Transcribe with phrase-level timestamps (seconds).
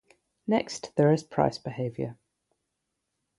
[0.47, 2.17] Next, there is price behavior.